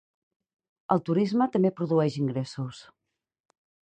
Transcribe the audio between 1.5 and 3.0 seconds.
també produeix ingressos.